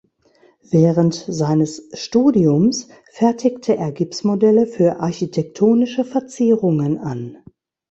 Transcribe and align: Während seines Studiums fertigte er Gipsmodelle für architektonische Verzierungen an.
Während 0.67 1.13
seines 1.13 1.87
Studiums 1.93 2.87
fertigte 3.11 3.77
er 3.77 3.91
Gipsmodelle 3.91 4.65
für 4.65 4.99
architektonische 4.99 6.05
Verzierungen 6.05 6.97
an. 6.97 7.37